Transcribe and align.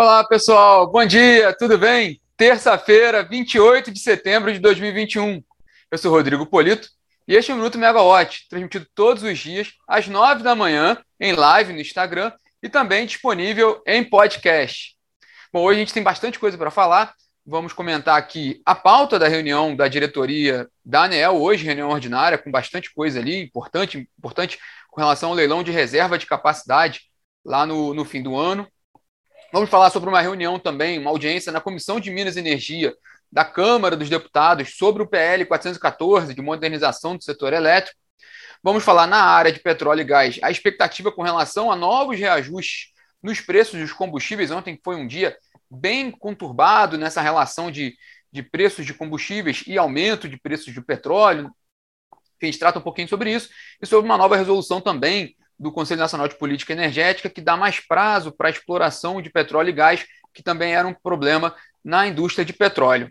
Olá, 0.00 0.22
pessoal. 0.22 0.88
Bom 0.88 1.04
dia, 1.04 1.52
tudo 1.58 1.76
bem? 1.76 2.20
Terça-feira, 2.36 3.24
28 3.24 3.90
de 3.90 3.98
setembro 3.98 4.52
de 4.52 4.60
2021. 4.60 5.42
Eu 5.90 5.98
sou 5.98 6.12
Rodrigo 6.12 6.46
Polito 6.46 6.88
e 7.26 7.34
este 7.34 7.50
é 7.50 7.54
o 7.54 7.56
Minuto 7.56 7.78
Megawatt, 7.78 8.46
transmitido 8.48 8.86
todos 8.94 9.24
os 9.24 9.36
dias 9.36 9.72
às 9.88 10.06
9 10.06 10.44
da 10.44 10.54
manhã 10.54 10.96
em 11.18 11.32
live 11.32 11.72
no 11.72 11.80
Instagram 11.80 12.30
e 12.62 12.68
também 12.68 13.06
disponível 13.06 13.82
em 13.84 14.08
podcast. 14.08 14.94
Bom, 15.52 15.62
hoje 15.64 15.78
a 15.78 15.80
gente 15.80 15.94
tem 15.94 16.02
bastante 16.04 16.38
coisa 16.38 16.56
para 16.56 16.70
falar. 16.70 17.12
Vamos 17.44 17.72
comentar 17.72 18.16
aqui 18.16 18.62
a 18.64 18.76
pauta 18.76 19.18
da 19.18 19.26
reunião 19.26 19.74
da 19.74 19.88
diretoria 19.88 20.68
da 20.84 21.06
ANEL, 21.06 21.42
hoje, 21.42 21.64
reunião 21.64 21.90
ordinária, 21.90 22.38
com 22.38 22.52
bastante 22.52 22.94
coisa 22.94 23.18
ali, 23.18 23.42
importante, 23.42 24.08
importante 24.16 24.60
com 24.92 25.00
relação 25.00 25.30
ao 25.30 25.34
leilão 25.34 25.64
de 25.64 25.72
reserva 25.72 26.16
de 26.16 26.24
capacidade 26.24 27.00
lá 27.44 27.66
no, 27.66 27.92
no 27.92 28.04
fim 28.04 28.22
do 28.22 28.36
ano. 28.36 28.64
Vamos 29.50 29.70
falar 29.70 29.88
sobre 29.88 30.10
uma 30.10 30.20
reunião 30.20 30.58
também, 30.58 30.98
uma 30.98 31.10
audiência 31.10 31.50
na 31.50 31.60
Comissão 31.60 31.98
de 31.98 32.10
Minas 32.10 32.36
e 32.36 32.40
Energia 32.40 32.94
da 33.32 33.46
Câmara 33.46 33.96
dos 33.96 34.10
Deputados 34.10 34.76
sobre 34.76 35.02
o 35.02 35.06
PL 35.06 35.46
414 35.46 36.34
de 36.34 36.42
modernização 36.42 37.16
do 37.16 37.24
setor 37.24 37.54
elétrico. 37.54 37.98
Vamos 38.62 38.84
falar 38.84 39.06
na 39.06 39.22
área 39.22 39.50
de 39.50 39.58
petróleo 39.60 40.02
e 40.02 40.04
gás, 40.04 40.38
a 40.42 40.50
expectativa 40.50 41.10
com 41.10 41.22
relação 41.22 41.72
a 41.72 41.76
novos 41.76 42.18
reajustes 42.18 42.92
nos 43.22 43.40
preços 43.40 43.80
dos 43.80 43.92
combustíveis. 43.92 44.50
Ontem 44.50 44.78
foi 44.84 44.96
um 44.96 45.06
dia 45.06 45.34
bem 45.70 46.10
conturbado 46.10 46.98
nessa 46.98 47.22
relação 47.22 47.70
de, 47.70 47.94
de 48.30 48.42
preços 48.42 48.84
de 48.84 48.92
combustíveis 48.92 49.64
e 49.66 49.78
aumento 49.78 50.28
de 50.28 50.38
preços 50.38 50.74
de 50.74 50.80
petróleo. 50.82 51.50
A 52.12 52.44
gente 52.44 52.58
trata 52.58 52.78
um 52.78 52.82
pouquinho 52.82 53.08
sobre 53.08 53.32
isso 53.32 53.48
e 53.80 53.86
sobre 53.86 54.04
uma 54.04 54.18
nova 54.18 54.36
resolução 54.36 54.78
também 54.78 55.34
do 55.58 55.72
Conselho 55.72 56.00
Nacional 56.00 56.28
de 56.28 56.36
Política 56.36 56.72
Energética, 56.72 57.28
que 57.28 57.40
dá 57.40 57.56
mais 57.56 57.80
prazo 57.80 58.30
para 58.30 58.48
a 58.48 58.50
exploração 58.50 59.20
de 59.20 59.30
petróleo 59.30 59.70
e 59.70 59.72
gás, 59.72 60.06
que 60.32 60.42
também 60.42 60.74
era 60.74 60.86
um 60.86 60.94
problema 60.94 61.54
na 61.84 62.06
indústria 62.06 62.44
de 62.44 62.52
petróleo. 62.52 63.10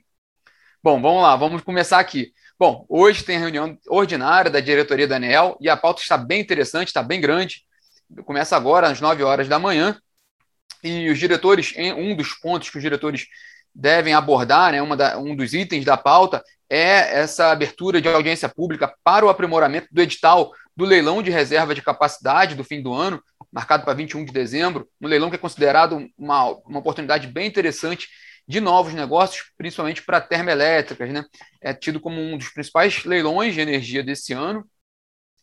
Bom, 0.81 1.01
vamos 1.01 1.21
lá, 1.21 1.35
vamos 1.35 1.61
começar 1.61 1.99
aqui. 1.99 2.31
Bom, 2.57 2.85
hoje 2.87 3.23
tem 3.23 3.37
reunião 3.37 3.77
ordinária 3.87 4.49
da 4.49 4.59
diretoria 4.59 5.07
da 5.07 5.17
ANEL 5.17 5.57
e 5.59 5.69
a 5.69 5.75
pauta 5.75 6.01
está 6.01 6.17
bem 6.17 6.39
interessante, 6.39 6.87
está 6.87 7.03
bem 7.03 7.19
grande. 7.19 7.63
Começa 8.25 8.55
agora 8.55 8.87
às 8.87 9.01
9 9.01 9.23
horas 9.23 9.47
da 9.47 9.59
manhã. 9.59 9.99
E 10.83 11.09
os 11.09 11.19
diretores, 11.19 11.73
um 11.97 12.15
dos 12.15 12.33
pontos 12.33 12.69
que 12.69 12.77
os 12.77 12.81
diretores 12.81 13.27
devem 13.73 14.13
abordar, 14.13 14.71
né, 14.71 14.95
da, 14.95 15.17
um 15.17 15.35
dos 15.35 15.53
itens 15.53 15.83
da 15.83 15.97
pauta, 15.97 16.43
é 16.69 17.19
essa 17.19 17.51
abertura 17.51 18.01
de 18.01 18.07
audiência 18.07 18.49
pública 18.49 18.93
para 19.03 19.25
o 19.25 19.29
aprimoramento 19.29 19.87
do 19.91 20.01
edital 20.01 20.51
do 20.77 20.85
leilão 20.85 21.23
de 21.23 21.31
reserva 21.31 21.73
de 21.73 21.81
capacidade 21.81 22.53
do 22.53 22.63
fim 22.63 22.83
do 22.83 22.93
ano, 22.93 23.21
marcado 23.51 23.83
para 23.83 23.95
21 23.95 24.23
de 24.23 24.31
dezembro, 24.31 24.87
um 25.01 25.07
leilão 25.07 25.29
que 25.31 25.35
é 25.35 25.39
considerado 25.39 26.07
uma, 26.15 26.51
uma 26.67 26.79
oportunidade 26.79 27.25
bem 27.25 27.47
interessante 27.47 28.07
de 28.47 28.61
novos 28.61 28.93
negócios, 28.93 29.51
principalmente 29.57 30.03
para 30.03 30.21
termoelétricas. 30.21 31.11
Né? 31.11 31.25
É 31.59 31.73
tido 31.73 31.99
como 31.99 32.21
um 32.21 32.37
dos 32.37 32.49
principais 32.49 33.03
leilões 33.05 33.55
de 33.55 33.59
energia 33.59 34.03
desse 34.03 34.33
ano, 34.33 34.63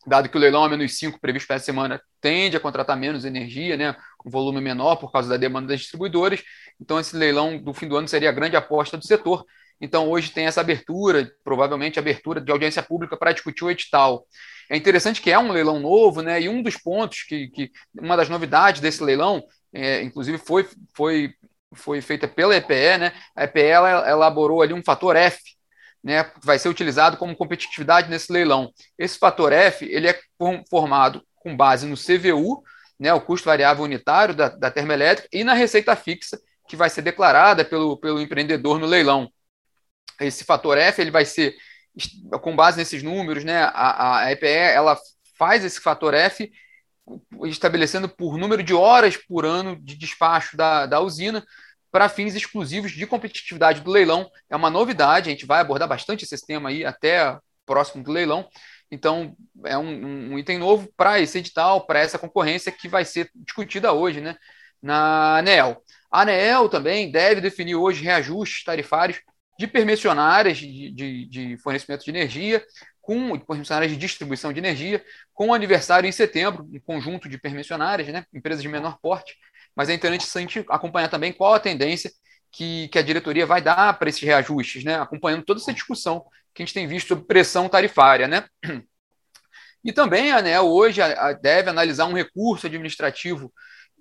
dado 0.07 0.29
que 0.29 0.37
o 0.37 0.41
leilão 0.41 0.63
a 0.63 0.69
menos 0.69 0.97
5 0.97 1.21
previsto 1.21 1.49
para 1.49 1.57
essa 1.57 1.65
semana 1.65 2.01
tende 2.21 2.57
a 2.57 2.61
contratar 2.61 2.97
menos 2.97 3.25
energia, 3.25 3.77
né? 3.77 3.97
um 4.25 4.31
volume 4.31 4.61
menor 4.61 4.97
por 4.97 5.11
causa 5.11 5.29
da 5.29 5.37
demanda 5.37 5.67
das 5.67 5.81
distribuidoras. 5.81 6.45
Então, 6.81 7.01
esse 7.01 7.17
leilão 7.17 7.59
do 7.59 7.75
fim 7.75 7.89
do 7.89 7.97
ano 7.97 8.07
seria 8.07 8.29
a 8.29 8.33
grande 8.33 8.55
aposta 8.55 8.97
do 8.97 9.05
setor. 9.05 9.45
Então, 9.81 10.09
hoje 10.09 10.31
tem 10.31 10.47
essa 10.47 10.61
abertura, 10.61 11.31
provavelmente 11.43 11.99
abertura 11.99 12.41
de 12.41 12.51
audiência 12.51 12.83
pública 12.83 13.17
para 13.17 13.33
discutir 13.33 13.65
o 13.65 13.71
edital. 13.71 14.27
É 14.71 14.77
interessante 14.77 15.21
que 15.21 15.31
é 15.31 15.39
um 15.39 15.53
leilão 15.53 15.79
novo, 15.79 16.23
né? 16.23 16.41
E 16.41 16.49
um 16.49 16.63
dos 16.63 16.77
pontos 16.77 17.23
que, 17.23 17.49
que 17.49 17.71
uma 17.95 18.17
das 18.17 18.29
novidades 18.29 18.81
desse 18.81 19.03
leilão, 19.03 19.43
é, 19.73 20.03
inclusive 20.03 20.39
foi, 20.39 20.67
foi, 20.97 21.35
foi 21.75 22.01
feita 22.01 22.27
pela 22.27 22.57
EPE, 22.57 22.99
né? 22.99 23.13
A 23.37 23.45
EPE 23.45 23.61
ela 23.61 24.11
elaborou 24.11 24.63
ali 24.63 24.73
um 24.73 24.83
fator 24.83 25.17
F, 25.17 25.39
né? 26.03 26.25
Que 26.25 26.47
vai 26.47 26.59
ser 26.59 26.69
utilizado 26.69 27.17
como 27.17 27.37
competitividade 27.37 28.09
nesse 28.09 28.33
leilão. 28.33 28.73
Esse 28.99 29.19
fator 29.19 29.53
F 29.53 29.85
ele 29.85 30.09
é 30.09 30.19
formado 30.71 31.23
com 31.37 31.57
base 31.57 31.87
no 31.87 31.97
CVU, 31.97 32.63
né? 32.99 33.13
O 33.13 33.21
custo 33.21 33.47
variável 33.47 33.85
unitário 33.85 34.35
da, 34.35 34.49
da 34.49 34.71
termoelétrica 34.71 35.29
e 35.33 35.45
na 35.45 35.53
receita 35.53 35.95
fixa 35.95 36.39
que 36.67 36.77
vai 36.77 36.89
ser 36.89 37.03
declarada 37.03 37.65
pelo, 37.65 37.99
pelo 37.99 38.21
empreendedor 38.21 38.79
no 38.79 38.87
leilão. 38.87 39.31
Esse 40.21 40.45
fator 40.45 40.79
F 40.79 41.01
ele 41.01 41.11
vai 41.11 41.25
ser 41.25 41.55
com 42.41 42.57
base 42.57 42.77
nesses 42.77 43.03
números, 43.03 43.45
né, 43.45 43.63
a, 43.73 44.19
a 44.19 44.33
EPE 44.33 44.47
ela 44.47 44.99
faz 45.39 45.65
esse 45.65 45.81
fator 45.81 46.13
F 46.15 46.51
estabelecendo 47.45 48.09
por 48.09 48.39
número 48.39 48.63
de 48.63 48.75
horas 48.75 49.17
por 49.17 49.45
ano 49.45 49.77
de 49.77 49.97
despacho 49.97 50.57
da, 50.57 50.87
da 50.87 51.01
usina 51.01 51.45
para 51.91 52.09
fins 52.09 52.35
exclusivos 52.35 52.91
de 52.93 53.07
competitividade 53.07 53.81
do 53.81 53.91
leilão. 53.91 54.29
É 54.51 54.57
uma 54.57 54.71
novidade, 54.71 55.29
a 55.29 55.33
gente 55.33 55.47
vai 55.47 55.61
abordar 55.61 55.87
bastante 55.87 56.25
esse 56.25 56.45
tema 56.45 56.71
aí 56.71 56.85
até 56.85 57.39
próximo 57.65 58.03
do 58.03 58.11
leilão. 58.11 58.49
Então, 58.91 59.37
é 59.65 59.77
um, 59.79 60.33
um 60.33 60.39
item 60.39 60.59
novo 60.59 60.89
para 60.97 61.21
esse 61.21 61.39
edital, 61.39 61.87
para 61.87 62.01
essa 62.01 62.19
concorrência 62.19 62.73
que 62.73 62.89
vai 62.89 63.05
ser 63.05 63.31
discutida 63.35 63.93
hoje 63.93 64.21
né, 64.21 64.37
na 64.83 65.39
ANEEL. 65.39 65.83
A 66.11 66.23
ANEEL 66.23 66.69
também 66.69 67.11
deve 67.11 67.41
definir 67.41 67.77
hoje 67.77 68.03
reajustes 68.03 68.65
tarifários 68.65 69.21
de 69.59 69.67
permissionárias 69.67 70.59
de, 70.59 70.91
de, 70.91 71.27
de 71.27 71.57
fornecimento 71.59 72.05
de 72.05 72.11
energia, 72.11 72.65
com 73.01 73.39
permissionárias 73.39 73.93
de 73.93 73.99
distribuição 73.99 74.53
de 74.53 74.59
energia, 74.59 75.05
com 75.33 75.49
o 75.49 75.55
aniversário 75.55 76.09
em 76.09 76.13
setembro, 76.13 76.69
um 76.73 76.81
conjunto 76.81 77.29
de 77.29 77.39
permissionárias, 77.39 78.09
né, 78.09 78.25
empresas 78.33 78.63
de 78.63 78.69
menor 78.69 78.99
porte, 79.01 79.37
mas 79.77 79.89
é 79.89 79.95
interessante 79.95 80.65
acompanhar 80.69 81.09
também 81.09 81.33
qual 81.33 81.55
a 81.55 81.61
tendência 81.61 82.11
que, 82.51 82.89
que 82.89 82.99
a 82.99 83.03
diretoria 83.03 83.45
vai 83.45 83.61
dar 83.61 83.99
para 83.99 84.09
esses 84.09 84.23
reajustes, 84.23 84.85
né, 84.85 84.97
acompanhando 84.97 85.45
toda 85.45 85.61
essa 85.61 85.73
discussão 85.73 86.25
que 86.55 86.63
a 86.63 86.65
gente 86.65 86.75
tem 86.75 86.87
visto 86.87 87.09
sobre 87.09 87.25
pressão 87.25 87.69
tarifária. 87.69 88.29
Né? 88.29 88.45
E 89.85 89.93
também 89.93 90.33
a 90.33 90.39
ANEL 90.39 90.67
hoje 90.67 91.01
deve 91.43 91.69
analisar 91.69 92.07
um 92.07 92.15
recurso 92.15 92.67
administrativo 92.67 93.53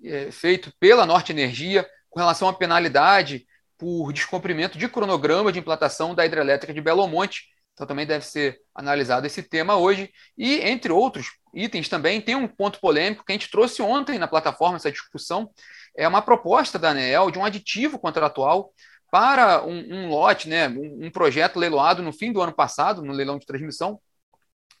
é, 0.02 0.30
feito 0.30 0.72
pela 0.80 1.04
Norte 1.04 1.30
Energia 1.30 1.86
com 2.08 2.20
relação 2.20 2.48
à 2.48 2.54
penalidade 2.54 3.44
por 3.84 4.14
descumprimento 4.14 4.78
de 4.78 4.88
cronograma 4.88 5.52
de 5.52 5.58
implantação 5.58 6.14
da 6.14 6.24
hidrelétrica 6.24 6.72
de 6.72 6.80
Belo 6.80 7.06
Monte. 7.06 7.50
Então 7.74 7.86
também 7.86 8.06
deve 8.06 8.24
ser 8.24 8.58
analisado 8.74 9.26
esse 9.26 9.42
tema 9.42 9.76
hoje. 9.76 10.10
E, 10.38 10.54
entre 10.60 10.90
outros 10.90 11.26
itens 11.52 11.86
também, 11.86 12.18
tem 12.18 12.34
um 12.34 12.48
ponto 12.48 12.80
polêmico 12.80 13.22
que 13.22 13.30
a 13.30 13.34
gente 13.34 13.50
trouxe 13.50 13.82
ontem 13.82 14.18
na 14.18 14.26
plataforma, 14.26 14.76
essa 14.76 14.90
discussão, 14.90 15.50
é 15.94 16.08
uma 16.08 16.22
proposta 16.22 16.78
da 16.78 16.92
ANEEL 16.92 17.30
de 17.30 17.38
um 17.38 17.44
aditivo 17.44 17.98
contratual 17.98 18.72
para 19.10 19.62
um, 19.62 19.76
um 19.92 20.08
lote, 20.08 20.48
né, 20.48 20.66
um, 20.66 21.04
um, 21.04 21.10
projeto 21.10 21.58
leiloado 21.58 22.02
no 22.02 22.10
fim 22.12 22.32
do 22.32 22.40
ano 22.40 22.54
passado, 22.54 23.02
no 23.02 23.12
leilão 23.12 23.38
de 23.38 23.44
transmissão, 23.44 24.00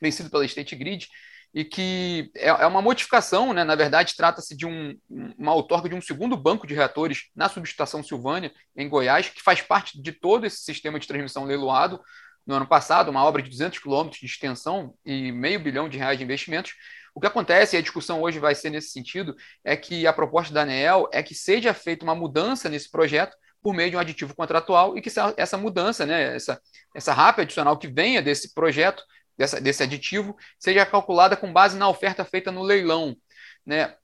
vencido 0.00 0.30
pela 0.30 0.46
State 0.46 0.74
Grid, 0.74 1.08
e 1.54 1.64
que 1.64 2.32
é, 2.34 2.48
é 2.48 2.66
uma 2.66 2.82
modificação, 2.82 3.52
né? 3.52 3.62
na 3.62 3.76
verdade, 3.76 4.16
trata-se 4.16 4.56
de 4.56 4.66
um, 4.66 4.98
uma 5.38 5.54
outorga 5.54 5.88
de 5.88 5.94
um 5.94 6.02
segundo 6.02 6.36
banco 6.36 6.66
de 6.66 6.74
reatores 6.74 7.30
na 7.34 7.48
subestação 7.48 8.02
Silvânia, 8.02 8.52
em 8.76 8.88
Goiás, 8.88 9.28
que 9.28 9.40
faz 9.40 9.62
parte 9.62 10.02
de 10.02 10.10
todo 10.10 10.44
esse 10.44 10.64
sistema 10.64 10.98
de 10.98 11.06
transmissão 11.06 11.44
leiloado 11.44 12.00
no 12.44 12.56
ano 12.56 12.66
passado, 12.66 13.08
uma 13.08 13.24
obra 13.24 13.40
de 13.40 13.48
200 13.48 13.78
quilômetros 13.78 14.20
de 14.20 14.26
extensão 14.26 14.94
e 15.06 15.30
meio 15.30 15.60
bilhão 15.60 15.88
de 15.88 15.96
reais 15.96 16.18
de 16.18 16.24
investimentos. 16.24 16.74
O 17.14 17.20
que 17.20 17.26
acontece, 17.28 17.76
e 17.76 17.78
a 17.78 17.82
discussão 17.82 18.20
hoje 18.20 18.40
vai 18.40 18.56
ser 18.56 18.70
nesse 18.70 18.90
sentido, 18.90 19.36
é 19.62 19.76
que 19.76 20.08
a 20.08 20.12
proposta 20.12 20.52
da 20.52 20.62
ANEEL 20.62 21.08
é 21.12 21.22
que 21.22 21.36
seja 21.36 21.72
feita 21.72 22.04
uma 22.04 22.16
mudança 22.16 22.68
nesse 22.68 22.90
projeto 22.90 23.36
por 23.62 23.72
meio 23.72 23.90
de 23.90 23.96
um 23.96 24.00
aditivo 24.00 24.34
contratual 24.34 24.98
e 24.98 25.00
que 25.00 25.10
essa 25.36 25.56
mudança, 25.56 26.04
né, 26.04 26.34
essa, 26.34 26.60
essa 26.94 27.14
RAP 27.14 27.38
adicional 27.38 27.78
que 27.78 27.86
venha 27.86 28.20
desse 28.20 28.52
projeto, 28.52 29.02
dessa, 29.36 29.60
desse 29.60 29.82
aditivo 29.82 30.36
seja 30.58 30.86
calculada 30.86 31.36
com 31.36 31.52
base 31.52 31.76
na 31.76 31.88
oferta 31.88 32.24
feita 32.24 32.50
no 32.52 32.62
leilão, 32.62 33.16
né? 33.64 33.94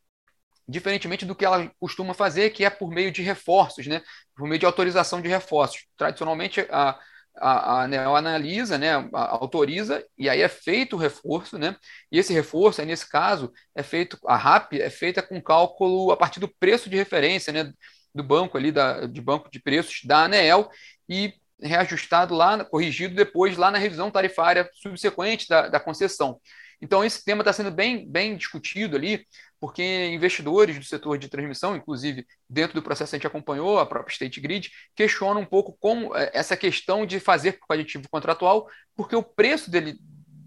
Diferentemente 0.68 1.26
do 1.26 1.34
que 1.34 1.44
ela 1.44 1.70
costuma 1.80 2.14
fazer, 2.14 2.50
que 2.50 2.64
é 2.64 2.70
por 2.70 2.90
meio 2.90 3.10
de 3.10 3.22
reforços, 3.22 3.86
né? 3.86 4.02
Por 4.36 4.46
meio 4.46 4.58
de 4.58 4.66
autorização 4.66 5.20
de 5.20 5.28
reforços. 5.28 5.84
Tradicionalmente, 5.96 6.60
a, 6.70 6.98
a, 7.36 7.80
a 7.80 7.82
ANEL 7.84 8.14
analisa, 8.14 8.78
né, 8.78 8.92
autoriza, 9.12 10.04
e 10.16 10.28
aí 10.28 10.40
é 10.42 10.48
feito 10.48 10.96
o 10.96 10.98
reforço, 10.98 11.58
né? 11.58 11.76
E 12.12 12.18
esse 12.18 12.32
reforço, 12.32 12.80
aí 12.80 12.86
nesse 12.86 13.08
caso, 13.08 13.52
é 13.74 13.82
feito, 13.82 14.18
a 14.26 14.36
RAP 14.36 14.74
é 14.74 14.90
feita 14.90 15.22
com 15.22 15.40
cálculo 15.42 16.12
a 16.12 16.16
partir 16.16 16.40
do 16.40 16.48
preço 16.48 16.90
de 16.90 16.96
referência, 16.96 17.52
né? 17.52 17.72
Do 18.14 18.22
banco 18.22 18.58
ali, 18.58 18.72
da, 18.72 19.06
de 19.06 19.20
banco 19.20 19.50
de 19.50 19.60
preços 19.60 20.00
da 20.04 20.24
ANEEL, 20.24 20.68
e 21.08 21.34
reajustado 21.62 22.34
lá, 22.34 22.64
corrigido 22.64 23.14
depois 23.14 23.56
lá 23.56 23.70
na 23.70 23.78
revisão 23.78 24.10
tarifária 24.10 24.68
subsequente 24.74 25.48
da, 25.48 25.68
da 25.68 25.80
concessão. 25.80 26.40
Então, 26.82 27.04
esse 27.04 27.22
tema 27.24 27.42
está 27.42 27.52
sendo 27.52 27.70
bem, 27.70 28.10
bem 28.10 28.36
discutido 28.36 28.96
ali, 28.96 29.26
porque 29.60 29.82
investidores 30.06 30.78
do 30.78 30.84
setor 30.84 31.18
de 31.18 31.28
transmissão, 31.28 31.76
inclusive 31.76 32.26
dentro 32.48 32.74
do 32.74 32.82
processo 32.82 33.14
a 33.14 33.18
gente 33.18 33.26
acompanhou, 33.26 33.78
a 33.78 33.84
própria 33.84 34.12
State 34.12 34.40
Grid, 34.40 34.70
questionam 34.96 35.42
um 35.42 35.46
pouco 35.46 35.76
como 35.78 36.16
é, 36.16 36.30
essa 36.32 36.56
questão 36.56 37.04
de 37.04 37.20
fazer 37.20 37.58
por 37.58 37.74
aditivo 37.74 38.08
contratual, 38.10 38.66
porque 38.96 39.14
o 39.14 39.22
preço 39.22 39.70
dele 39.70 39.98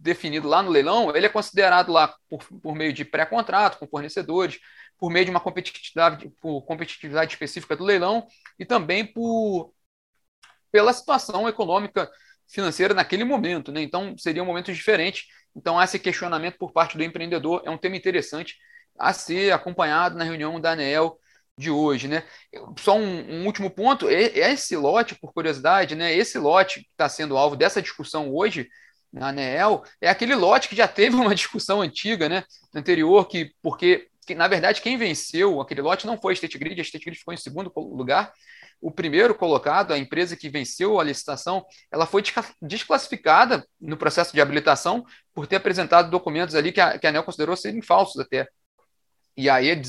definido 0.03 0.49
lá 0.49 0.61
no 0.61 0.71
leilão, 0.71 1.15
ele 1.15 1.27
é 1.27 1.29
considerado 1.29 1.91
lá 1.91 2.13
por, 2.27 2.43
por 2.61 2.75
meio 2.75 2.91
de 2.91 3.05
pré-contrato 3.05 3.77
com 3.77 3.87
fornecedores, 3.87 4.59
por 4.97 5.09
meio 5.09 5.25
de 5.25 5.31
uma 5.31 5.39
competitividade, 5.39 6.29
por 6.41 6.61
competitividade 6.63 7.33
específica 7.33 7.75
do 7.75 7.83
leilão 7.83 8.27
e 8.57 8.65
também 8.65 9.05
por 9.05 9.71
pela 10.73 10.91
situação 10.91 11.47
econômica 11.47 12.09
financeira 12.51 12.95
naquele 12.95 13.23
momento, 13.23 13.71
né? 13.71 13.83
Então 13.83 14.17
seria 14.17 14.41
um 14.41 14.45
momento 14.45 14.73
diferente. 14.73 15.27
Então 15.55 15.81
esse 15.81 15.99
questionamento 15.99 16.57
por 16.57 16.73
parte 16.73 16.97
do 16.97 17.03
empreendedor 17.03 17.61
é 17.63 17.69
um 17.69 17.77
tema 17.77 17.95
interessante 17.95 18.57
a 18.97 19.13
ser 19.13 19.53
acompanhado 19.53 20.17
na 20.17 20.23
reunião 20.23 20.59
da 20.59 20.71
ANEEL 20.71 21.19
de 21.55 21.69
hoje, 21.69 22.07
né? 22.07 22.23
Só 22.79 22.97
um, 22.97 23.41
um, 23.41 23.45
último 23.45 23.69
ponto, 23.69 24.09
esse 24.09 24.75
lote, 24.75 25.13
por 25.13 25.31
curiosidade, 25.31 25.95
né? 25.95 26.11
Esse 26.11 26.39
lote 26.39 26.79
que 26.81 26.89
está 26.89 27.07
sendo 27.07 27.37
alvo 27.37 27.55
dessa 27.55 27.79
discussão 27.79 28.33
hoje 28.33 28.67
na 29.11 29.27
ANEEL 29.27 29.83
é 30.01 30.09
aquele 30.09 30.33
lote 30.33 30.67
que 30.67 30.75
já 30.75 30.87
teve 30.87 31.15
uma 31.15 31.35
discussão 31.35 31.81
antiga, 31.81 32.27
né? 32.27 32.43
Anterior, 32.73 33.27
que 33.27 33.51
porque 33.61 34.07
que, 34.25 34.33
na 34.33 34.47
verdade 34.47 34.81
quem 34.81 34.97
venceu 34.97 35.59
aquele 35.59 35.81
lote 35.81 36.07
não 36.07 36.17
foi 36.17 36.31
a 36.31 36.35
State 36.35 36.57
Grid, 36.57 36.79
a 36.79 36.83
State 36.83 37.03
Grid 37.05 37.19
ficou 37.19 37.33
em 37.33 37.37
segundo 37.37 37.71
lugar. 37.75 38.33
O 38.83 38.91
primeiro 38.91 39.33
colocado, 39.33 39.93
a 39.93 39.97
empresa 39.97 40.35
que 40.35 40.49
venceu 40.49 40.99
a 40.99 41.03
licitação, 41.05 41.65
ela 41.89 42.05
foi 42.05 42.21
desclassificada 42.61 43.65
no 43.79 43.95
processo 43.95 44.33
de 44.33 44.41
habilitação 44.41 45.05
por 45.33 45.47
ter 45.47 45.55
apresentado 45.55 46.11
documentos 46.11 46.53
ali 46.53 46.73
que 46.73 46.81
a, 46.81 46.99
que 46.99 47.07
a 47.07 47.09
ANEL 47.09 47.23
considerou 47.23 47.55
serem 47.55 47.81
falsos 47.81 48.19
até. 48.19 48.45
E 49.37 49.49
aí 49.49 49.81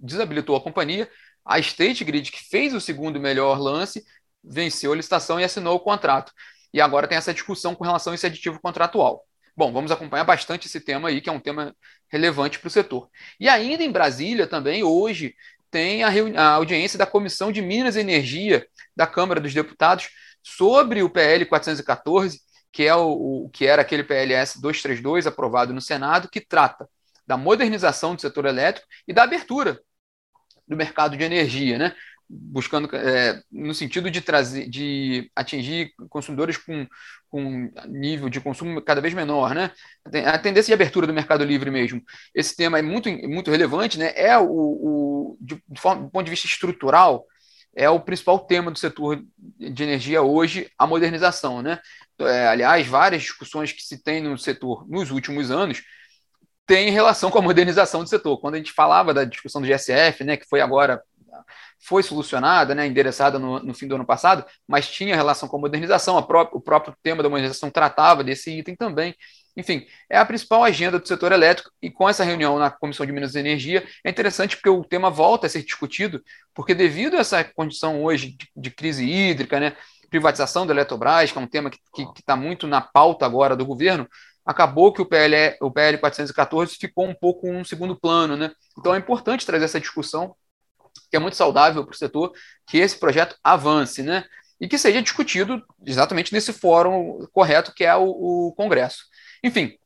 desabilitou 0.00 0.56
a 0.56 0.60
companhia. 0.60 1.08
A 1.44 1.60
State 1.60 2.02
Grid, 2.02 2.32
que 2.32 2.42
fez 2.42 2.74
o 2.74 2.80
segundo 2.80 3.20
melhor 3.20 3.60
lance, 3.60 4.04
venceu 4.42 4.92
a 4.92 4.96
licitação 4.96 5.38
e 5.38 5.44
assinou 5.44 5.76
o 5.76 5.80
contrato. 5.80 6.32
E 6.74 6.80
agora 6.80 7.06
tem 7.06 7.16
essa 7.16 7.32
discussão 7.32 7.76
com 7.76 7.84
relação 7.84 8.10
a 8.10 8.16
esse 8.16 8.26
aditivo 8.26 8.60
contratual. 8.60 9.24
Bom, 9.56 9.72
vamos 9.72 9.92
acompanhar 9.92 10.24
bastante 10.24 10.66
esse 10.66 10.80
tema 10.80 11.08
aí, 11.10 11.20
que 11.20 11.30
é 11.30 11.32
um 11.32 11.40
tema 11.40 11.74
relevante 12.10 12.58
para 12.58 12.66
o 12.66 12.70
setor. 12.70 13.08
E 13.38 13.48
ainda 13.48 13.84
em 13.84 13.90
Brasília 13.92 14.48
também, 14.48 14.82
hoje, 14.82 15.34
tem 15.76 16.02
a, 16.02 16.08
a, 16.40 16.48
audiência 16.54 16.98
da 16.98 17.04
Comissão 17.04 17.52
de 17.52 17.60
Minas 17.60 17.96
e 17.96 18.00
Energia 18.00 18.66
da 18.96 19.06
Câmara 19.06 19.38
dos 19.38 19.52
Deputados 19.52 20.08
sobre 20.42 21.02
o 21.02 21.10
PL 21.10 21.44
414, 21.44 22.40
que, 22.72 22.84
é 22.84 22.94
o, 22.94 23.44
o 23.44 23.50
que 23.50 23.66
era 23.66 23.82
aquele 23.82 24.02
PLS 24.02 24.58
232 24.58 25.26
aprovado 25.26 25.74
no 25.74 25.80
Senado, 25.82 26.30
que 26.30 26.40
trata 26.40 26.88
da 27.26 27.36
modernização 27.36 28.14
do 28.14 28.22
setor 28.22 28.46
elétrico 28.46 28.88
e 29.06 29.12
da 29.12 29.24
abertura 29.24 29.78
do 30.66 30.74
mercado 30.78 31.14
de 31.14 31.22
energia, 31.22 31.76
né? 31.76 31.94
Buscando 32.28 32.88
é, 32.94 33.40
no 33.50 33.72
sentido 33.72 34.10
de 34.10 34.20
trazer, 34.20 34.68
de 34.68 35.30
atingir 35.34 35.92
consumidores 36.08 36.56
com, 36.56 36.86
com 37.28 37.70
nível 37.86 38.28
de 38.28 38.40
consumo 38.40 38.82
cada 38.82 39.00
vez 39.00 39.14
menor, 39.14 39.54
né? 39.54 39.70
A 40.26 40.38
tendência 40.38 40.70
de 40.70 40.74
abertura 40.74 41.06
do 41.06 41.14
mercado 41.14 41.44
livre 41.44 41.70
mesmo. 41.70 42.02
Esse 42.34 42.56
tema 42.56 42.78
é 42.78 42.82
muito, 42.82 43.08
muito 43.28 43.50
relevante, 43.50 43.98
né? 43.98 44.12
É 44.16 44.36
o, 44.36 44.46
o 44.48 45.38
de, 45.40 45.62
de 45.68 45.80
forma, 45.80 46.02
do 46.02 46.10
ponto 46.10 46.24
de 46.24 46.30
vista 46.30 46.46
estrutural, 46.46 47.24
é 47.74 47.88
o 47.90 48.00
principal 48.00 48.38
tema 48.40 48.70
do 48.70 48.78
setor 48.78 49.22
de 49.58 49.82
energia 49.82 50.22
hoje, 50.22 50.70
a 50.78 50.86
modernização, 50.86 51.62
né? 51.62 51.78
É, 52.18 52.48
aliás, 52.48 52.86
várias 52.86 53.22
discussões 53.22 53.70
que 53.70 53.82
se 53.82 54.02
tem 54.02 54.22
no 54.22 54.38
setor 54.38 54.88
nos 54.88 55.10
últimos 55.10 55.50
anos 55.50 55.82
tem 56.66 56.90
relação 56.90 57.30
com 57.30 57.38
a 57.38 57.42
modernização 57.42 58.02
do 58.02 58.08
setor. 58.08 58.40
Quando 58.40 58.54
a 58.54 58.58
gente 58.58 58.72
falava 58.72 59.14
da 59.14 59.24
discussão 59.24 59.62
do 59.62 59.68
GSF, 59.68 60.24
né, 60.24 60.36
que 60.36 60.48
foi 60.48 60.60
agora 60.60 61.00
foi 61.78 62.02
solucionada, 62.02 62.74
né, 62.74 62.86
endereçada 62.86 63.38
no, 63.38 63.60
no, 63.60 63.74
fim 63.74 63.86
do 63.86 63.94
ano 63.94 64.06
passado, 64.06 64.44
mas 64.66 64.88
tinha 64.88 65.14
relação 65.14 65.48
com 65.48 65.56
a 65.56 65.60
modernização, 65.60 66.16
a 66.16 66.22
pró 66.22 66.48
o 66.52 66.60
próprio 66.60 66.94
tema 67.02 67.22
da 67.22 67.28
modernização 67.28 67.70
tratava 67.70 68.24
desse 68.24 68.58
item 68.58 68.74
também. 68.74 69.14
Enfim, 69.56 69.86
é 70.10 70.18
a 70.18 70.24
principal 70.24 70.62
agenda 70.64 70.98
do 70.98 71.08
setor 71.08 71.32
elétrico 71.32 71.70
e 71.80 71.90
com 71.90 72.08
essa 72.08 72.22
reunião 72.22 72.58
na 72.58 72.70
Comissão 72.70 73.06
de 73.06 73.12
Minas 73.12 73.34
e 73.34 73.38
Energia 73.38 73.86
é 74.04 74.10
interessante 74.10 74.56
porque 74.56 74.68
o 74.68 74.84
tema 74.84 75.10
volta 75.10 75.46
a 75.46 75.50
ser 75.50 75.62
discutido, 75.62 76.22
porque 76.54 76.74
devido 76.74 77.16
a 77.16 77.20
essa 77.20 77.42
condição 77.42 78.02
hoje 78.02 78.32
de, 78.32 78.48
de 78.54 78.70
crise 78.70 79.04
hídrica, 79.04 79.58
né, 79.58 79.74
privatização 80.10 80.66
da 80.66 80.74
Eletrobras, 80.74 81.32
que 81.32 81.38
é 81.38 81.40
um 81.40 81.46
tema 81.46 81.70
que 81.70 82.02
está 82.18 82.36
muito 82.36 82.66
na 82.66 82.80
pauta 82.80 83.24
agora 83.24 83.56
do 83.56 83.64
governo, 83.64 84.06
acabou 84.44 84.92
que 84.92 85.02
o 85.02 85.06
PL, 85.06 85.56
o 85.60 85.70
PL 85.70 85.98
414 85.98 86.76
ficou 86.76 87.06
um 87.06 87.14
pouco 87.14 87.48
um 87.48 87.64
segundo 87.64 87.98
plano, 87.98 88.36
né? 88.36 88.52
Então 88.78 88.94
é 88.94 88.98
importante 88.98 89.44
trazer 89.44 89.64
essa 89.64 89.80
discussão, 89.80 90.36
que 91.10 91.16
é 91.16 91.18
muito 91.18 91.36
saudável 91.36 91.84
para 91.84 91.94
o 91.94 91.96
setor, 91.96 92.32
que 92.66 92.78
esse 92.78 92.98
projeto 92.98 93.36
avance, 93.42 94.02
né? 94.02 94.24
E 94.60 94.66
que 94.66 94.78
seja 94.78 95.02
discutido 95.02 95.62
exatamente 95.84 96.32
nesse 96.32 96.52
fórum 96.52 97.26
correto 97.32 97.72
que 97.74 97.84
é 97.84 97.94
o, 97.94 98.04
o 98.48 98.54
Congresso. 98.56 99.04
Enfim, 99.44 99.76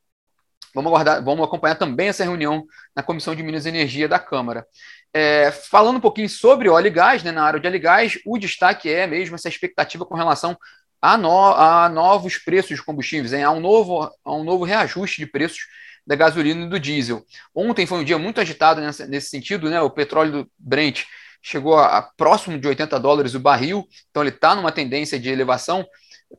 vamos 0.73 0.89
aguardar, 0.89 1.23
vamos 1.23 1.45
acompanhar 1.45 1.75
também 1.75 2.07
essa 2.07 2.23
reunião 2.23 2.65
na 2.95 3.03
Comissão 3.03 3.35
de 3.35 3.43
Minas 3.43 3.65
e 3.65 3.69
Energia 3.69 4.07
da 4.07 4.19
Câmara. 4.19 4.65
É, 5.13 5.51
falando 5.51 5.97
um 5.97 6.01
pouquinho 6.01 6.29
sobre 6.29 6.69
óleo 6.69 6.87
e 6.87 6.91
gás, 6.91 7.21
né, 7.21 7.31
na 7.31 7.43
área 7.43 7.59
de 7.59 7.67
óleo 7.67 7.75
e 7.75 7.79
gás, 7.79 8.17
o 8.25 8.37
destaque 8.37 8.89
é 8.89 9.05
mesmo 9.05 9.35
essa 9.35 9.49
expectativa 9.49 10.05
com 10.05 10.15
relação 10.15 10.57
a, 11.01 11.17
no, 11.17 11.53
a 11.53 11.89
novos 11.89 12.37
preços 12.37 12.77
de 12.77 12.83
combustíveis, 12.83 13.33
hein? 13.33 13.43
Há, 13.43 13.51
um 13.51 13.59
novo, 13.59 14.09
há 14.23 14.33
um 14.33 14.43
novo 14.43 14.63
reajuste 14.63 15.19
de 15.19 15.25
preços 15.25 15.65
da 16.05 16.15
gasolina 16.15 16.65
e 16.65 16.69
do 16.69 16.79
diesel. 16.79 17.25
Ontem 17.53 17.85
foi 17.85 17.99
um 17.99 18.03
dia 18.03 18.17
muito 18.17 18.41
agitado 18.41 18.81
nessa, 18.81 19.05
nesse 19.07 19.29
sentido, 19.29 19.69
né? 19.69 19.81
O 19.81 19.89
petróleo 19.89 20.31
do 20.31 20.51
Brent 20.57 21.03
chegou 21.41 21.77
a, 21.77 21.97
a 21.97 22.01
próximo 22.01 22.59
de 22.59 22.67
80 22.67 22.99
dólares 22.99 23.33
o 23.33 23.39
barril, 23.39 23.87
então 24.09 24.23
ele 24.23 24.29
está 24.29 24.55
numa 24.55 24.71
tendência 24.71 25.19
de 25.19 25.29
elevação, 25.29 25.85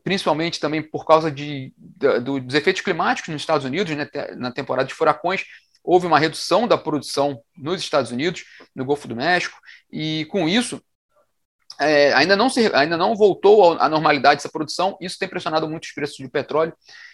principalmente 0.03 0.59
também 0.59 0.81
por 0.81 1.05
causa 1.05 1.31
de, 1.31 1.73
de, 1.77 2.19
dos 2.19 2.55
efeitos 2.55 2.81
climáticos 2.81 3.31
nos 3.31 3.41
Estados 3.41 3.65
Unidos, 3.65 3.95
né? 3.95 4.07
na 4.35 4.51
temporada 4.51 4.87
de 4.87 4.93
furacões, 4.93 5.43
houve 5.83 6.07
uma 6.07 6.17
redução 6.17 6.67
da 6.67 6.77
produção 6.77 7.41
nos 7.57 7.81
Estados 7.81 8.11
Unidos, 8.11 8.45
no 8.73 8.85
Golfo 8.85 9.07
do 9.07 9.15
México, 9.15 9.59
e 9.91 10.25
com 10.25 10.47
isso 10.47 10.81
é, 11.89 12.13
ainda, 12.13 12.35
não 12.35 12.49
se, 12.49 12.71
ainda 12.73 12.97
não 12.97 13.15
voltou 13.15 13.73
à 13.79 13.87
normalidade 13.89 14.39
essa 14.39 14.49
produção, 14.49 14.97
isso 14.99 15.17
tem 15.17 15.27
pressionado 15.27 15.67
muito 15.69 15.83
os 15.83 15.91
preços 15.91 16.17
de 16.17 16.27
petróleo 16.27 16.73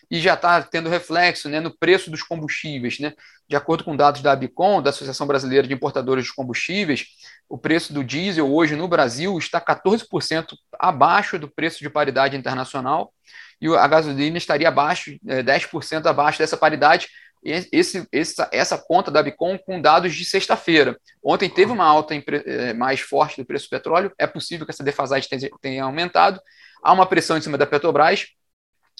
e 0.09 0.19
já 0.19 0.33
está 0.33 0.61
tendo 0.61 0.89
reflexo 0.89 1.47
né, 1.49 1.59
no 1.59 1.75
preço 1.77 2.09
dos 2.09 2.23
combustíveis. 2.23 2.99
Né? 2.99 3.13
De 3.47 3.55
acordo 3.55 3.83
com 3.83 3.95
dados 3.95 4.21
da 4.21 4.31
Abicom, 4.31 4.81
da 4.81 4.89
Associação 4.89 5.27
Brasileira 5.27 5.67
de 5.67 5.73
Importadores 5.73 6.25
de 6.25 6.33
Combustíveis, 6.33 7.05
o 7.47 7.57
preço 7.57 7.93
do 7.93 8.03
diesel 8.03 8.51
hoje 8.51 8.75
no 8.75 8.87
Brasil 8.87 9.37
está 9.37 9.61
14% 9.61 10.55
abaixo 10.79 11.37
do 11.37 11.47
preço 11.47 11.79
de 11.79 11.89
paridade 11.89 12.35
internacional 12.35 13.13
e 13.61 13.67
a 13.67 13.87
gasolina 13.87 14.37
estaria 14.37 14.69
abaixo, 14.69 15.17
é, 15.27 15.43
10% 15.43 16.05
abaixo 16.05 16.39
dessa 16.39 16.57
paridade, 16.57 17.07
esse, 17.43 18.07
essa, 18.11 18.49
essa 18.51 18.77
conta 18.77 19.09
da 19.09 19.23
Bicom 19.23 19.57
com 19.57 19.81
dados 19.81 20.13
de 20.13 20.25
sexta-feira. 20.25 20.99
Ontem 21.23 21.49
teve 21.49 21.71
uma 21.71 21.85
alta 21.85 22.13
eh, 22.15 22.73
mais 22.73 22.99
forte 22.99 23.41
do 23.41 23.45
preço 23.45 23.67
do 23.67 23.69
petróleo, 23.69 24.11
é 24.17 24.27
possível 24.27 24.65
que 24.65 24.71
essa 24.71 24.83
defasagem 24.83 25.29
tenha, 25.29 25.49
tenha 25.61 25.83
aumentado. 25.83 26.41
Há 26.83 26.93
uma 26.93 27.05
pressão 27.05 27.37
em 27.37 27.41
cima 27.41 27.57
da 27.57 27.65
Petrobras. 27.65 28.27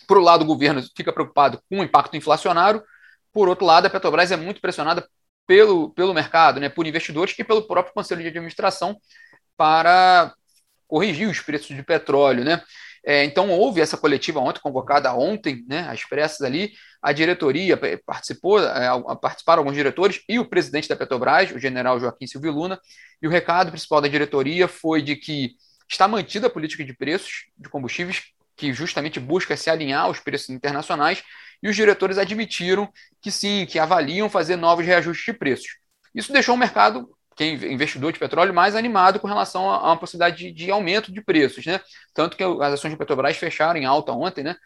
Por 0.07 0.17
um 0.17 0.21
lado, 0.21 0.43
o 0.43 0.47
governo 0.47 0.81
fica 0.95 1.13
preocupado 1.13 1.61
com 1.69 1.79
o 1.79 1.83
impacto 1.83 2.15
inflacionário. 2.15 2.83
Por 3.31 3.47
outro 3.47 3.65
lado, 3.65 3.85
a 3.85 3.89
Petrobras 3.89 4.31
é 4.31 4.37
muito 4.37 4.61
pressionada 4.61 5.07
pelo, 5.45 5.89
pelo 5.91 6.13
mercado, 6.13 6.59
né, 6.59 6.69
por 6.69 6.85
investidores 6.85 7.35
e 7.37 7.43
pelo 7.43 7.63
próprio 7.63 7.93
Conselho 7.93 8.21
de 8.21 8.27
Administração 8.27 8.99
para 9.57 10.33
corrigir 10.87 11.27
os 11.27 11.39
preços 11.41 11.75
de 11.75 11.83
petróleo. 11.83 12.43
Né? 12.43 12.61
É, 13.05 13.23
então, 13.23 13.49
houve 13.49 13.81
essa 13.81 13.97
coletiva 13.97 14.39
ontem, 14.39 14.59
convocada 14.61 15.13
ontem, 15.13 15.63
né, 15.67 15.87
às 15.89 16.03
pressas 16.03 16.41
ali, 16.41 16.71
a 17.01 17.11
diretoria 17.11 17.79
participou, 18.05 18.59
é, 18.59 18.89
participaram 19.21 19.61
alguns 19.61 19.75
diretores 19.75 20.21
e 20.27 20.37
o 20.37 20.45
presidente 20.45 20.89
da 20.89 20.95
Petrobras, 20.95 21.51
o 21.51 21.59
general 21.59 21.99
Joaquim 21.99 22.27
Silvio 22.27 22.51
Luna, 22.51 22.79
e 23.21 23.27
o 23.27 23.31
recado 23.31 23.71
principal 23.71 24.01
da 24.01 24.07
diretoria 24.07 24.67
foi 24.67 25.01
de 25.01 25.15
que 25.15 25.55
está 25.89 26.07
mantida 26.07 26.47
a 26.47 26.49
política 26.49 26.83
de 26.83 26.93
preços 26.93 27.45
de 27.57 27.69
combustíveis, 27.69 28.23
que 28.55 28.73
justamente 28.73 29.19
busca 29.19 29.55
se 29.55 29.69
alinhar 29.69 30.03
aos 30.03 30.19
preços 30.19 30.49
internacionais, 30.49 31.23
e 31.63 31.69
os 31.69 31.75
diretores 31.75 32.17
admitiram 32.17 32.89
que 33.21 33.31
sim, 33.31 33.65
que 33.65 33.79
avaliam 33.79 34.29
fazer 34.29 34.55
novos 34.55 34.85
reajustes 34.85 35.25
de 35.25 35.33
preços. 35.33 35.77
Isso 36.13 36.31
deixou 36.31 36.55
o 36.55 36.57
mercado 36.57 37.09
quem 37.39 37.53
investidor 37.71 38.11
de 38.11 38.19
petróleo 38.19 38.53
mais 38.53 38.75
animado 38.75 39.17
com 39.17 39.25
relação 39.25 39.71
a, 39.71 39.85
uma 39.85 39.97
possibilidade 39.97 40.35
de, 40.35 40.51
de, 40.51 40.69
aumento 40.69 41.09
de 41.09 41.21
preços, 41.21 41.65
né? 41.65 41.79
Tanto 42.13 42.35
que 42.35 42.43
as 42.43 42.73
ações 42.73 42.91
de 42.91 42.97
Petrobras 42.97 43.37
fecharam 43.37 43.79
em 43.79 43.85
alta 43.85 44.11
ontem, 44.11 44.43
né? 44.43 44.57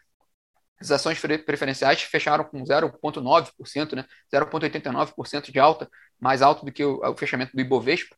As 0.80 0.90
ações 0.90 1.20
preferenciais 1.20 2.02
fecharam 2.02 2.42
com 2.42 2.64
0,9%, 2.64 3.94
né? 3.94 4.04
0,89% 4.34 5.52
de 5.52 5.60
alta, 5.60 5.88
mais 6.18 6.42
alto 6.42 6.64
do 6.64 6.72
que 6.72 6.84
o, 6.84 7.00
o, 7.08 7.16
fechamento 7.16 7.52
do 7.54 7.60
Ibovespa, 7.60 8.16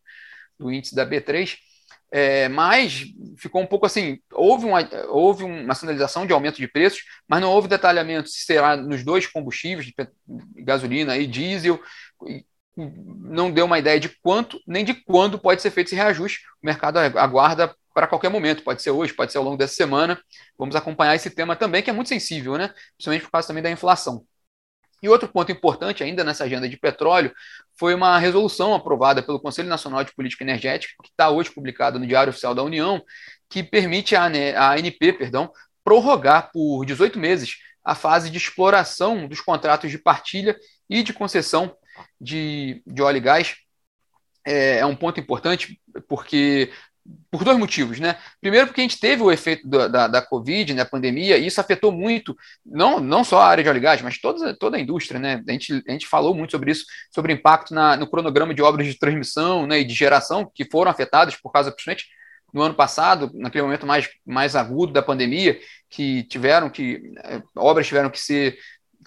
do 0.58 0.72
índice 0.72 0.94
da 0.94 1.04
B3. 1.04 1.58
É, 2.10 2.48
mas 2.48 3.04
ficou 3.36 3.60
um 3.60 3.66
pouco 3.66 3.84
assim, 3.84 4.20
houve 4.32 4.64
uma, 4.64 4.88
houve 5.08 5.44
uma 5.44 5.74
sinalização 5.74 6.26
de 6.26 6.32
aumento 6.32 6.56
de 6.56 6.66
preços, 6.66 7.02
mas 7.28 7.42
não 7.42 7.50
houve 7.50 7.68
detalhamento 7.68 8.30
se 8.30 8.46
será 8.46 8.74
nos 8.74 9.04
dois 9.04 9.26
combustíveis, 9.26 9.92
gasolina 10.56 11.18
e 11.18 11.26
diesel, 11.26 11.78
não 12.76 13.50
deu 13.50 13.64
uma 13.64 13.78
ideia 13.78 13.98
de 13.98 14.08
quanto 14.20 14.60
nem 14.66 14.84
de 14.84 14.94
quando 14.94 15.38
pode 15.38 15.62
ser 15.62 15.70
feito 15.70 15.88
esse 15.88 15.96
reajuste. 15.96 16.40
O 16.62 16.66
mercado 16.66 16.98
aguarda 16.98 17.74
para 17.94 18.06
qualquer 18.06 18.28
momento, 18.28 18.62
pode 18.62 18.82
ser 18.82 18.90
hoje, 18.90 19.14
pode 19.14 19.32
ser 19.32 19.38
ao 19.38 19.44
longo 19.44 19.56
dessa 19.56 19.74
semana. 19.74 20.20
Vamos 20.58 20.76
acompanhar 20.76 21.14
esse 21.14 21.30
tema 21.30 21.56
também, 21.56 21.82
que 21.82 21.88
é 21.88 21.92
muito 21.92 22.08
sensível, 22.08 22.58
né? 22.58 22.74
Principalmente 22.96 23.22
por 23.22 23.30
causa 23.30 23.48
também 23.48 23.62
da 23.62 23.70
inflação. 23.70 24.24
E 25.02 25.08
outro 25.08 25.28
ponto 25.28 25.50
importante 25.52 26.02
ainda 26.02 26.24
nessa 26.24 26.44
agenda 26.44 26.68
de 26.68 26.76
petróleo 26.76 27.32
foi 27.78 27.94
uma 27.94 28.18
resolução 28.18 28.74
aprovada 28.74 29.22
pelo 29.22 29.40
Conselho 29.40 29.68
Nacional 29.68 30.04
de 30.04 30.14
Política 30.14 30.44
Energética, 30.44 30.94
que 31.02 31.10
está 31.10 31.30
hoje 31.30 31.50
publicada 31.50 31.98
no 31.98 32.06
Diário 32.06 32.30
Oficial 32.30 32.54
da 32.54 32.62
União, 32.62 33.02
que 33.48 33.62
permite 33.62 34.16
à 34.16 34.24
ANP 34.24 35.12
perdão, 35.12 35.50
prorrogar 35.84 36.50
por 36.52 36.84
18 36.84 37.18
meses 37.18 37.56
a 37.84 37.94
fase 37.94 38.30
de 38.30 38.36
exploração 38.36 39.28
dos 39.28 39.40
contratos 39.40 39.90
de 39.90 39.98
partilha 39.98 40.56
e 40.90 41.02
de 41.02 41.12
concessão 41.12 41.76
de, 42.20 42.82
de 42.86 43.02
óleo 43.02 43.18
e 43.18 43.20
gás. 43.20 43.56
É, 44.46 44.78
é 44.78 44.86
um 44.86 44.96
ponto 44.96 45.18
importante 45.18 45.80
porque 46.08 46.70
por 47.30 47.44
dois 47.44 47.58
motivos, 47.58 48.00
né? 48.00 48.16
Primeiro, 48.40 48.66
porque 48.66 48.80
a 48.80 48.84
gente 48.84 48.98
teve 48.98 49.22
o 49.22 49.30
efeito 49.30 49.68
da, 49.68 49.88
da, 49.88 50.08
da 50.08 50.22
Covid, 50.22 50.74
né, 50.74 50.84
pandemia, 50.84 51.36
e 51.36 51.46
isso 51.46 51.60
afetou 51.60 51.92
muito, 51.92 52.36
não, 52.64 52.98
não 53.00 53.22
só 53.24 53.40
a 53.40 53.46
área 53.46 53.62
de 53.62 53.70
óleo 53.70 53.78
e 53.78 53.80
gás, 53.80 54.02
mas 54.02 54.18
toda, 54.18 54.56
toda 54.56 54.76
a 54.76 54.80
indústria, 54.80 55.20
né? 55.20 55.42
A 55.46 55.52
gente, 55.52 55.82
a 55.86 55.92
gente 55.92 56.06
falou 56.06 56.34
muito 56.34 56.52
sobre 56.52 56.70
isso, 56.70 56.84
sobre 57.14 57.32
o 57.32 57.34
impacto 57.34 57.74
na, 57.74 57.96
no 57.96 58.08
cronograma 58.08 58.54
de 58.54 58.62
obras 58.62 58.86
de 58.86 58.98
transmissão 58.98 59.66
né, 59.66 59.80
e 59.80 59.84
de 59.84 59.94
geração, 59.94 60.50
que 60.54 60.64
foram 60.64 60.90
afetadas 60.90 61.36
por 61.36 61.50
causa, 61.52 61.70
principalmente, 61.70 62.06
no 62.52 62.62
ano 62.62 62.74
passado, 62.74 63.30
naquele 63.34 63.64
momento 63.64 63.86
mais, 63.86 64.08
mais 64.24 64.56
agudo 64.56 64.92
da 64.92 65.02
pandemia, 65.02 65.58
que 65.90 66.22
tiveram 66.24 66.70
que, 66.70 67.12
eh, 67.24 67.42
obras 67.54 67.86
tiveram 67.86 68.08
que 68.08 68.18
ser 68.18 68.56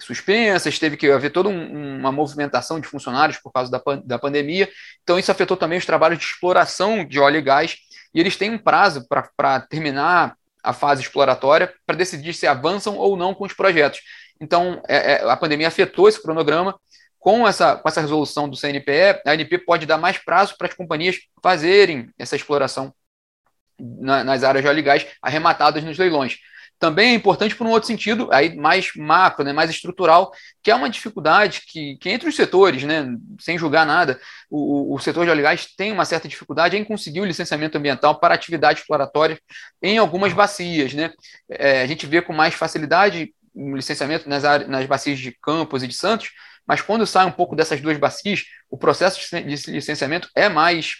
suspensas, 0.04 0.78
teve 0.78 0.96
que 0.96 1.10
haver 1.10 1.30
toda 1.30 1.48
um, 1.48 1.98
uma 1.98 2.12
movimentação 2.12 2.80
de 2.80 2.88
funcionários 2.88 3.38
por 3.38 3.52
causa 3.52 3.70
da, 3.70 3.80
da 4.04 4.18
pandemia. 4.18 4.68
Então, 5.02 5.18
isso 5.18 5.30
afetou 5.30 5.56
também 5.56 5.78
os 5.78 5.86
trabalhos 5.86 6.18
de 6.18 6.24
exploração 6.24 7.04
de 7.04 7.18
óleo 7.18 7.38
e 7.38 7.42
gás, 7.42 7.76
e 8.14 8.20
eles 8.20 8.36
têm 8.36 8.50
um 8.50 8.58
prazo 8.58 9.06
para 9.08 9.60
terminar 9.60 10.36
a 10.62 10.72
fase 10.72 11.02
exploratória 11.02 11.72
para 11.86 11.96
decidir 11.96 12.34
se 12.34 12.46
avançam 12.46 12.96
ou 12.96 13.16
não 13.16 13.34
com 13.34 13.44
os 13.44 13.52
projetos. 13.52 14.00
Então, 14.40 14.82
é, 14.88 15.12
é, 15.12 15.30
a 15.30 15.36
pandemia 15.36 15.68
afetou 15.68 16.08
esse 16.08 16.20
cronograma. 16.20 16.78
Com 17.18 17.46
essa, 17.46 17.76
com 17.76 17.86
essa 17.86 18.00
resolução 18.00 18.48
do 18.48 18.56
CNPE, 18.56 19.20
a 19.26 19.32
ANP 19.32 19.58
pode 19.58 19.84
dar 19.84 19.98
mais 19.98 20.16
prazo 20.16 20.54
para 20.56 20.68
as 20.68 20.74
companhias 20.74 21.18
fazerem 21.42 22.08
essa 22.18 22.34
exploração 22.34 22.94
na, 23.78 24.24
nas 24.24 24.42
áreas 24.42 24.64
de 24.64 24.68
óleo 24.68 24.78
e 24.78 24.82
gás 24.82 25.06
arrematadas 25.20 25.84
nos 25.84 25.98
leilões 25.98 26.38
também 26.80 27.10
é 27.10 27.14
importante 27.14 27.54
por 27.54 27.66
um 27.66 27.70
outro 27.70 27.86
sentido, 27.86 28.28
aí 28.32 28.56
mais 28.56 28.90
macro, 28.96 29.44
né, 29.44 29.52
mais 29.52 29.68
estrutural, 29.68 30.32
que 30.62 30.70
é 30.70 30.74
uma 30.74 30.88
dificuldade 30.88 31.60
que, 31.66 31.98
que 31.98 32.08
entre 32.08 32.26
os 32.26 32.34
setores, 32.34 32.82
né, 32.84 33.06
sem 33.38 33.58
julgar 33.58 33.84
nada, 33.86 34.18
o, 34.50 34.94
o 34.94 34.98
setor 34.98 35.26
de 35.26 35.30
óleo 35.30 35.40
e 35.40 35.42
gás 35.42 35.66
tem 35.76 35.92
uma 35.92 36.06
certa 36.06 36.26
dificuldade 36.26 36.78
em 36.78 36.84
conseguir 36.84 37.20
o 37.20 37.26
licenciamento 37.26 37.76
ambiental 37.76 38.18
para 38.18 38.34
atividade 38.34 38.80
exploratória 38.80 39.38
em 39.82 39.98
algumas 39.98 40.32
bacias. 40.32 40.94
Né? 40.94 41.12
É, 41.50 41.82
a 41.82 41.86
gente 41.86 42.06
vê 42.06 42.22
com 42.22 42.32
mais 42.32 42.54
facilidade 42.54 43.34
o 43.54 43.76
licenciamento 43.76 44.26
nas, 44.26 44.42
nas 44.66 44.86
bacias 44.86 45.18
de 45.18 45.32
Campos 45.32 45.82
e 45.82 45.86
de 45.86 45.94
Santos, 45.94 46.30
mas 46.66 46.80
quando 46.80 47.06
sai 47.06 47.26
um 47.26 47.32
pouco 47.32 47.54
dessas 47.54 47.78
duas 47.82 47.98
bacias, 47.98 48.44
o 48.70 48.78
processo 48.78 49.20
de 49.20 49.70
licenciamento 49.70 50.30
é 50.34 50.48
mais 50.48 50.94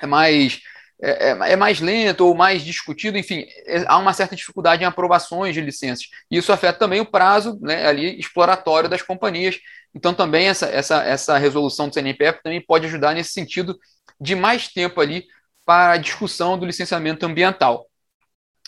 é 0.00 0.06
mais 0.06 0.60
é, 1.02 1.30
é, 1.30 1.52
é, 1.52 1.56
mais 1.56 1.80
lento 1.80 2.26
ou 2.26 2.34
mais 2.34 2.62
discutido, 2.62 3.16
enfim, 3.16 3.46
é, 3.66 3.84
há 3.86 3.96
uma 3.96 4.12
certa 4.12 4.36
dificuldade 4.36 4.82
em 4.82 4.86
aprovações 4.86 5.54
de 5.54 5.60
licenças. 5.60 6.06
E 6.30 6.36
isso 6.36 6.52
afeta 6.52 6.78
também 6.78 7.00
o 7.00 7.06
prazo 7.10 7.58
né, 7.62 7.86
ali 7.86 8.18
exploratório 8.18 8.88
das 8.88 9.00
companhias. 9.00 9.58
Então, 9.94 10.12
também 10.12 10.48
essa, 10.48 10.66
essa, 10.66 11.02
essa 11.02 11.38
resolução 11.38 11.88
do 11.88 11.94
CNPF 11.94 12.42
também 12.42 12.60
pode 12.60 12.86
ajudar 12.86 13.14
nesse 13.14 13.32
sentido 13.32 13.78
de 14.20 14.34
mais 14.34 14.68
tempo 14.68 15.00
ali 15.00 15.24
para 15.64 15.92
a 15.92 15.96
discussão 15.96 16.58
do 16.58 16.66
licenciamento 16.66 17.24
ambiental. 17.24 17.86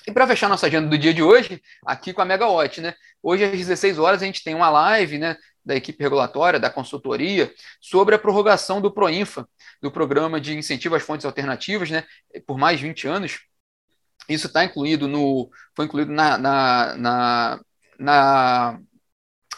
E 0.07 0.13
para 0.13 0.27
fechar 0.27 0.49
nossa 0.49 0.67
agenda 0.67 0.89
do 0.89 0.99
dia 0.99 1.15
de 1.15 1.23
hoje, 1.23 1.61
aqui 1.87 2.13
com 2.13 2.23
a 2.23 2.25
Megawatt, 2.25 2.81
né? 2.81 2.95
Hoje 3.23 3.45
às 3.45 3.53
16 3.53 3.99
horas 3.99 4.23
a 4.23 4.27
gente 4.27 4.43
tem 4.43 4.55
uma 4.55 4.69
live, 4.69 5.19
né, 5.19 5.37
da 5.65 5.75
equipe 5.77 6.03
regulatória, 6.03 6.59
da 6.59 6.71
consultoria, 6.71 7.53
sobre 7.81 8.15
a 8.15 8.19
prorrogação 8.19 8.81
do 8.81 8.93
Proinfa, 8.93 9.49
do 9.81 9.91
Programa 9.91 10.41
de 10.41 10.57
Incentivo 10.57 10.95
às 10.95 11.03
Fontes 11.03 11.25
Alternativas, 11.27 11.91
né, 11.91 12.05
por 12.47 12.59
mais 12.59 12.79
de 12.79 12.87
20 12.87 13.07
anos. 13.09 13.41
Isso 14.29 14.47
está 14.47 14.65
incluído 14.65 15.09
no. 15.09 15.51
Foi 15.75 15.85
incluído 15.85 16.13
na, 16.13 16.39
na, 16.39 16.97
na, 16.97 17.61
na, 17.99 18.81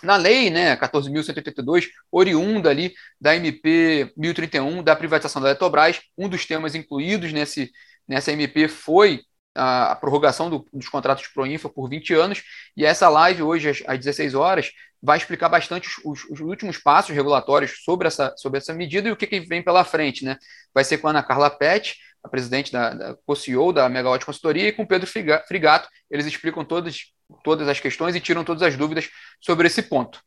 na 0.02 0.16
lei 0.16 0.50
né, 0.50 0.76
14.182, 0.76 1.88
oriunda 2.10 2.70
ali 2.70 2.94
da 3.20 3.36
MP 3.36 4.12
1031, 4.16 4.82
da 4.82 4.96
privatização 4.96 5.40
da 5.42 5.48
Eletrobras. 5.48 6.00
Um 6.16 6.28
dos 6.28 6.46
temas 6.46 6.74
incluídos 6.74 7.32
nesse, 7.32 7.70
nessa 8.08 8.32
MP 8.32 8.68
foi 8.68 9.22
a, 9.54 9.92
a 9.92 9.96
prorrogação 9.96 10.50
do, 10.50 10.66
dos 10.72 10.88
contratos 10.88 11.24
de 11.24 11.32
Proinfa 11.32 11.68
por 11.68 11.88
20 11.88 12.12
anos, 12.14 12.42
e 12.76 12.84
essa 12.84 13.08
live 13.08 13.42
hoje, 13.42 13.70
às, 13.70 13.82
às 13.86 13.98
16 13.98 14.34
horas, 14.34 14.72
vai 15.04 15.18
explicar 15.18 15.50
bastante 15.50 15.88
os, 16.02 16.24
os, 16.30 16.40
últimos 16.40 16.78
passos 16.78 17.14
regulatórios 17.14 17.82
sobre 17.84 18.08
essa, 18.08 18.34
sobre 18.38 18.56
essa 18.56 18.72
medida 18.72 19.06
e 19.08 19.12
o 19.12 19.16
que, 19.16 19.26
que 19.26 19.40
vem 19.40 19.62
pela 19.62 19.84
frente. 19.84 20.24
Né? 20.24 20.38
Vai 20.72 20.82
ser 20.82 20.96
com 20.96 21.06
a 21.06 21.10
Ana 21.10 21.22
Carla 21.22 21.50
Pet, 21.50 21.96
a 22.22 22.28
presidente 22.28 22.72
da, 22.72 22.94
da 22.94 23.16
co-CEO 23.26 23.70
da 23.70 23.86
Megawatt 23.86 24.24
Consultoria, 24.24 24.68
e 24.68 24.72
com 24.72 24.82
o 24.82 24.88
Pedro 24.88 25.06
Frigato. 25.06 25.88
Eles 26.10 26.24
explicam 26.24 26.64
todas, 26.64 27.12
todas 27.44 27.68
as 27.68 27.78
questões 27.78 28.16
e 28.16 28.20
tiram 28.20 28.42
todas 28.44 28.62
as 28.62 28.76
dúvidas 28.76 29.10
sobre 29.42 29.66
esse 29.66 29.82
ponto. 29.82 30.20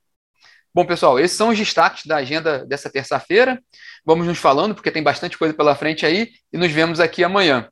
Bom, 0.74 0.86
pessoal, 0.86 1.20
esses 1.20 1.36
são 1.36 1.50
os 1.50 1.58
destaques 1.58 2.06
da 2.06 2.18
agenda 2.18 2.64
dessa 2.64 2.88
terça-feira. 2.88 3.60
Vamos 4.06 4.28
nos 4.28 4.38
falando, 4.38 4.76
porque 4.76 4.92
tem 4.92 5.02
bastante 5.02 5.36
coisa 5.36 5.56
pela 5.56 5.76
frente 5.76 6.06
aí, 6.06 6.30
e 6.54 6.58
nos 6.58 6.72
vemos 6.72 7.00
aqui 7.00 7.24
amanhã. 7.24 7.68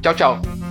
Tchau, 0.00 0.14
tchau. 0.14 0.67